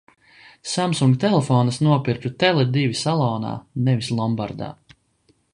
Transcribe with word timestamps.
Samsung 0.71 1.13
telefonu 1.23 1.73
es 1.75 1.77
nopirku 1.87 2.33
"Tele 2.45 2.67
divi" 2.79 2.97
salonā 3.05 3.55
nevis 3.89 4.13
lombardā. 4.23 4.75